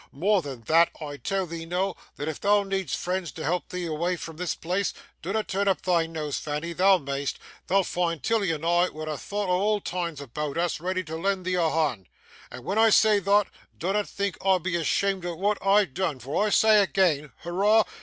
[0.11, 3.85] More than thot, I tell 'ee noo, that if thou need'st friends to help thee
[3.87, 8.49] awa' from this place dinnot turn up thy nose, Fanny, thou may'st thou'lt foind Tilly
[8.51, 11.69] and I wi' a thout o' old times aboot us, ready to lend thee a
[11.69, 12.09] hond.
[12.49, 13.45] And when I say thot,
[13.77, 17.83] dinnot think I be asheamed of waa't I've deane, for I say again, Hurrah!